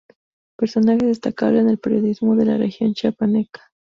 Personaje 0.57 1.05
destacable 1.05 1.59
en 1.59 1.69
el 1.69 1.77
periodismo 1.77 2.35
de 2.35 2.45
la 2.45 2.57
región 2.57 2.95
chiapaneca. 2.95 3.69